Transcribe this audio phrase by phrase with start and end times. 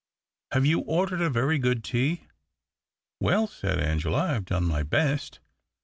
[0.53, 2.25] "Have you ordered a very good tea?""
[3.21, 5.39] Well," said Angela," I've done my best.